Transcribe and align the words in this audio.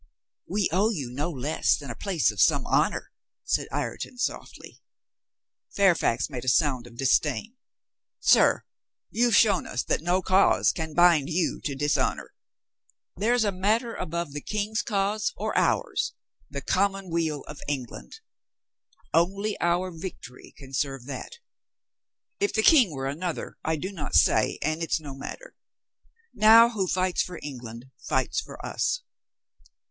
"We 0.47 0.67
owe 0.71 0.89
you 0.89 1.11
no 1.11 1.29
less 1.29 1.77
than 1.77 1.91
a 1.91 1.95
place 1.95 2.31
of 2.31 2.41
some 2.41 2.65
honor," 2.65 3.11
said 3.43 3.67
Ireton 3.71 4.17
softly. 4.17 4.81
Fairfax 5.75 6.27
made 6.27 6.43
a 6.43 6.47
sound 6.49 6.87
of 6.87 6.97
disdain. 6.97 7.53
"Sir, 8.19 8.63
you've 9.11 9.35
shown 9.35 9.67
us 9.67 9.83
that 9.83 10.01
no 10.01 10.23
cause 10.23 10.71
could 10.71 10.95
bind 10.95 11.29
you 11.29 11.61
to 11.65 11.75
dishonor. 11.75 12.33
There's 13.15 13.43
a 13.43 13.51
matter 13.51 13.93
above 13.93 14.33
the 14.33 14.41
King's 14.41 14.81
cause 14.81 15.33
or 15.37 15.55
ours— 15.55 16.13
the 16.49 16.61
commonweal 16.61 17.41
of 17.43 17.61
England. 17.67 18.21
Only 19.13 19.55
our 19.61 19.91
victory 19.91 20.55
can 20.57 20.73
serve 20.73 21.05
that. 21.05 21.37
If 22.39 22.55
the 22.55 22.63
King 22.63 22.89
were 22.89 23.05
another— 23.05 23.59
I 23.63 23.75
do 23.75 23.91
not 23.91 24.15
say, 24.15 24.57
and 24.63 24.81
it's 24.81 24.99
no 24.99 25.13
matter. 25.13 25.55
Now 26.33 26.69
who 26.69 26.87
fights 26.87 27.21
for 27.21 27.39
England 27.43 27.91
fights 27.99 28.41
for 28.41 28.65
us." 28.65 29.03